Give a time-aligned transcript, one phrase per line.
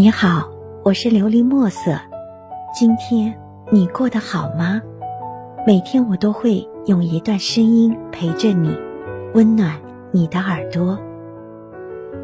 [0.00, 0.48] 你好，
[0.82, 1.92] 我是琉璃墨色。
[2.72, 3.38] 今天
[3.70, 4.80] 你过得好吗？
[5.66, 8.74] 每天我都会用一段声音陪着你，
[9.34, 9.78] 温暖
[10.10, 10.98] 你的耳朵。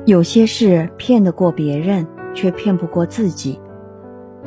[0.06, 3.60] 有些事骗得过别人，却骗不过自己。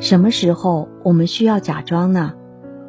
[0.00, 2.34] 什么时候我们需要假装呢？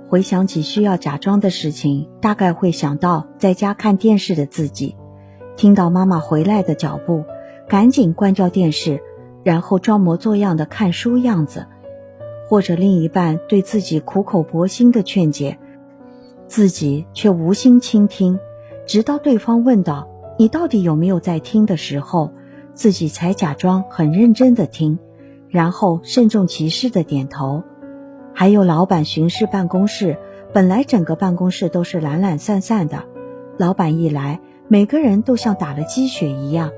[0.09, 4.95] 回想起需要假装的事情，大概会想到在家看电视的自己，
[5.55, 7.25] 听到妈妈回来的脚步，
[7.69, 9.03] 赶紧关掉电视。
[9.43, 11.65] 然后装模作样的看书样子，
[12.47, 15.57] 或者另一半对自己苦口婆心的劝解，
[16.47, 18.39] 自己却无心倾听，
[18.85, 22.31] 直到对方问道：“你到底有没有在听？”的时候，
[22.73, 24.99] 自己才假装很认真的听，
[25.49, 27.63] 然后慎重其事的点头。
[28.33, 30.17] 还有老板巡视办公室，
[30.53, 33.03] 本来整个办公室都是懒懒散散的，
[33.57, 36.71] 老板一来，每个人都像打了鸡血一样。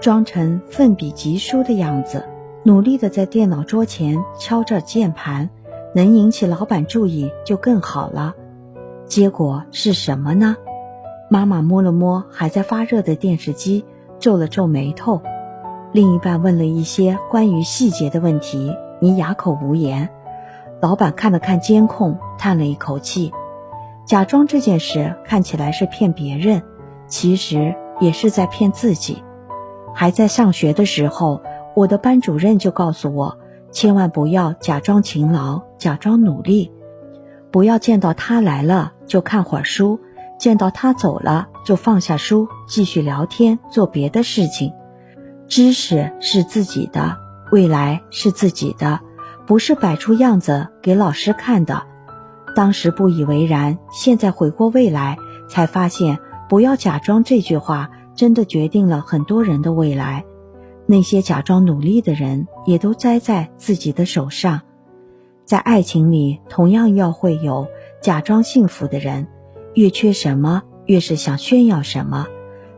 [0.00, 2.24] 装成奋笔疾书的样子，
[2.62, 5.50] 努力的在电脑桌前敲着键盘，
[5.94, 8.34] 能引起老板注意就更好了。
[9.06, 10.56] 结果是什么呢？
[11.30, 13.84] 妈妈摸了摸还在发热的电视机，
[14.18, 15.20] 皱了皱眉头。
[15.92, 20.08] 另一半问了一些关于细节的问题，你哑口无言。
[20.80, 23.32] 老板看了看监控，叹了一口气，
[24.06, 26.62] 假装这件事看起来是骗别人，
[27.08, 29.24] 其实也是在骗自己。
[30.00, 31.42] 还在上学的时候，
[31.74, 33.36] 我的班主任就告诉我，
[33.72, 36.70] 千万不要假装勤劳、假装努力，
[37.50, 39.98] 不要见到他来了就看会儿书，
[40.38, 44.72] 见到他走了就放下书继续聊天做别的事情。
[45.48, 47.16] 知识是自己的，
[47.50, 49.00] 未来是自己的，
[49.48, 51.82] 不是摆出样子给老师看的。
[52.54, 57.90] 当时不以为然，现在回过味来才发现，不要假装这句话。
[58.18, 60.24] 真的决定了很多人的未来，
[60.86, 64.60] 那些假装努力的人也都栽在自己的手上。
[65.44, 67.68] 在爱情里，同样要会有
[68.02, 69.28] 假装幸福的人，
[69.74, 72.26] 越缺什么，越是想炫耀什么。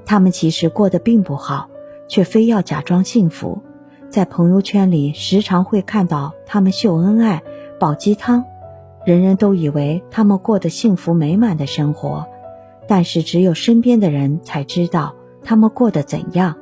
[0.04, 1.70] 他们其实过得并不好，
[2.06, 3.62] 却非要假装幸福。
[4.10, 7.42] 在朋友圈里，时常会看到他们秀恩爱、
[7.78, 8.44] 煲鸡汤，
[9.06, 12.26] 人人都以为他们过得幸福美满的生活，
[12.86, 15.14] 但是只有身边的人才知道。
[15.42, 16.56] 他们过得怎样？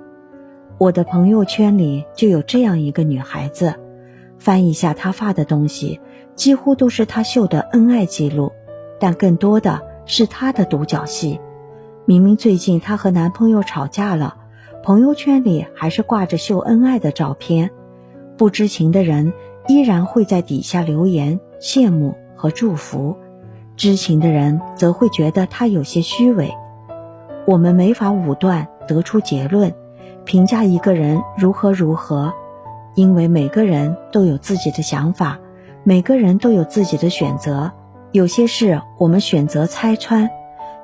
[0.79, 3.75] 我的朋友圈里就有这样一个女孩子，
[4.39, 6.01] 翻一下她发的东西，
[6.37, 8.53] 几乎都是她秀的恩爱记录，
[9.01, 11.41] 但更多的是她的独角戏。
[12.05, 14.37] 明明最近她和男朋友吵架了，
[14.85, 17.71] 朋友圈里还是挂着秀恩爱的照片，
[18.37, 19.33] 不知情的人
[19.67, 23.17] 依然会在底下留言羡慕和祝福，
[23.77, 26.53] 知情的人则会觉得她有些虚伪。
[27.49, 29.73] 我们没法武断得出结论，
[30.27, 32.35] 评价一个人如何如何，
[32.95, 35.39] 因为每个人都有自己的想法，
[35.83, 37.73] 每个人都有自己的选择。
[38.13, 40.29] 有些事我们选择拆穿，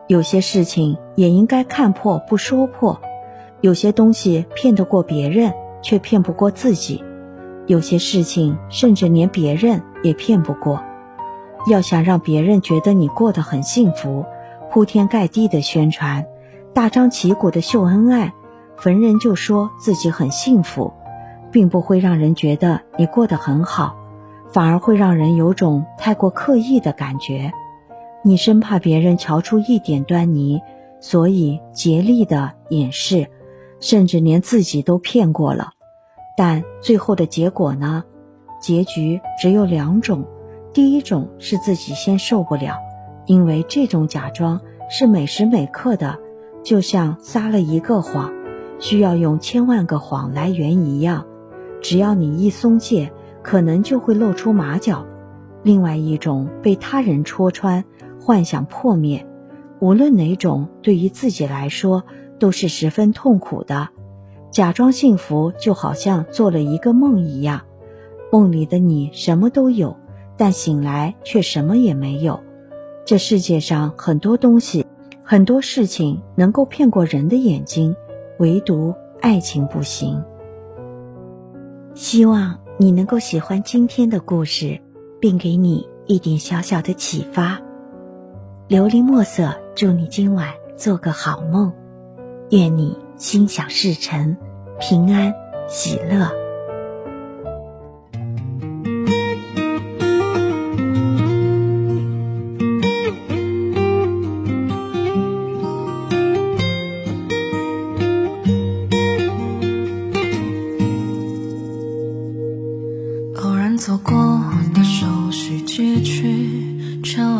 [0.07, 2.99] 有些事情也应该看破不说破。
[3.61, 5.53] 有些东西骗得过别人，
[5.83, 7.05] 却骗不过自己；
[7.67, 10.83] 有些事情甚至连别人也骗不过。
[11.71, 14.25] 要想让别人觉得你过得很幸福，
[14.71, 16.25] 铺天盖地的宣传。
[16.75, 18.35] 大张旗鼓的秀恩爱，
[18.77, 20.93] 逢人就说自己很幸福，
[21.53, 23.97] 并不会让人觉得你过得很好，
[24.53, 27.53] 反而会让人有种太过刻意的感觉。
[28.25, 30.61] 你生怕别人瞧出一点端倪，
[30.99, 33.29] 所以竭力的掩饰，
[33.79, 35.71] 甚至连自己都骗过了。
[36.37, 38.03] 但最后的结果呢？
[38.61, 40.25] 结局只有两种：
[40.73, 42.79] 第一种是自己先受不了，
[43.27, 46.19] 因为这种假装是每时每刻的。
[46.65, 48.33] 就像撒了一个谎，
[48.79, 51.27] 需要用千万个谎来圆一样，
[51.83, 55.05] 只要你一松懈，可能就会露出马脚。
[55.63, 57.85] 另外一种被他人戳穿，
[58.19, 59.27] 幻想破灭，
[59.79, 62.03] 无论哪种，对于自己来说
[62.39, 63.91] 都是十分痛苦的。
[64.51, 67.63] 假装幸福，就好像做了一个梦一样，
[68.33, 69.97] 梦里的你什么都有，
[70.39, 72.41] 但醒来却什么也没有。
[73.05, 74.87] 这世界上很多东西。
[75.27, 77.97] 很多事情能够骗过人的眼睛，
[78.39, 80.23] 唯独爱情不行。
[81.95, 84.79] 希望你能够喜欢今天的故事，
[85.19, 87.59] 并给你一点小小的启发。
[88.69, 91.73] 琉璃墨色，祝你今晚做个好梦，
[92.51, 94.37] 愿你心想事成，
[94.79, 95.33] 平安
[95.67, 96.44] 喜乐。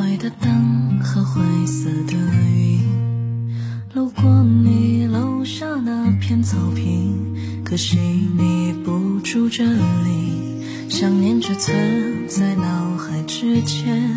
[0.05, 2.79] 灰的灯和灰色的云，
[3.95, 10.61] 路过你楼下那片草坪，可惜你不住这里。
[10.91, 14.13] 想念只存在脑海之间，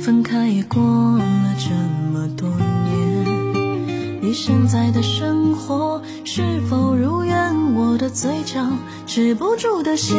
[0.00, 0.80] 分开也过
[1.18, 1.70] 了这
[2.12, 4.22] 么多年。
[4.22, 7.74] 你现在的生活是否如愿？
[7.74, 8.64] 我的嘴角
[9.04, 10.16] 止不住的咸。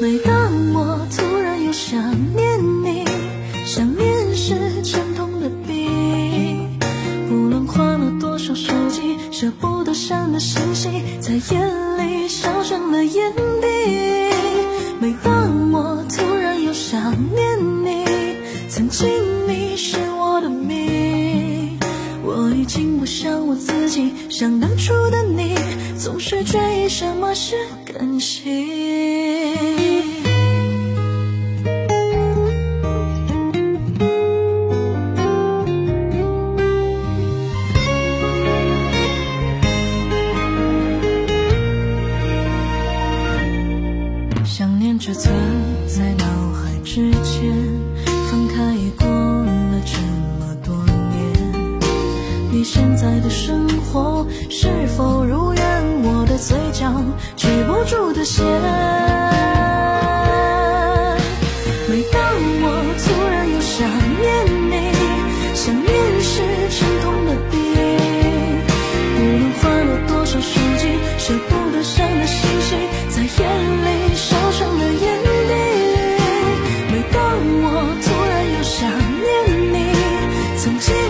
[0.00, 0.94] 每当我。
[1.94, 2.02] 想
[2.34, 3.04] 念你，
[3.64, 6.68] 想念是沉痛的病。
[7.28, 10.88] 不论换了多少手机，舍不得删的信息，
[11.20, 13.68] 在眼里烧成了眼底。
[14.98, 18.04] 每当我突然又想念你，
[18.68, 19.08] 曾经
[19.46, 21.78] 你是我的命。
[22.24, 25.54] 我已经不像我自己，像当初的你，
[25.96, 27.54] 总是追忆什么是
[27.84, 29.23] 感情。
[49.04, 49.12] 过
[49.44, 49.98] 了这
[50.38, 51.14] 么多年。
[52.50, 55.62] 你现在的生活是否如愿？
[56.02, 56.90] 我的嘴角
[57.36, 58.44] 止不住的咸。
[80.64, 81.03] 曾经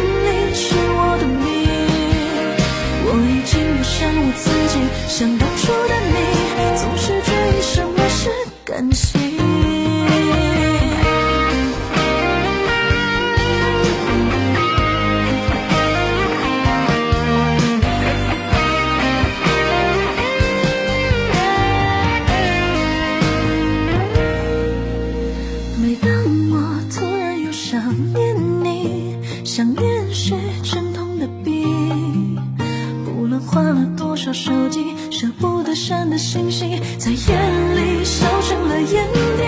[36.24, 39.42] 星星在夜里笑成了眼底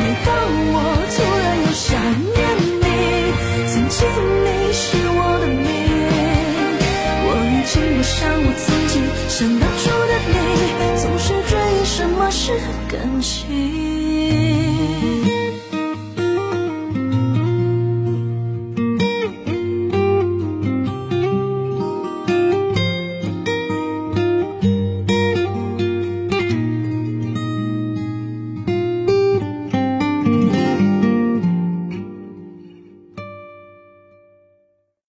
[0.00, 0.34] 每当
[0.72, 0.76] 我
[1.14, 1.86] 突然又想
[2.34, 2.36] 念
[2.82, 2.84] 你
[3.70, 3.96] 曾经
[4.42, 5.64] 你是我的命
[7.22, 8.94] 我已经不像我自己
[9.28, 10.36] 想当初的你
[11.00, 12.50] 总是追忆什么是
[12.88, 13.85] 感情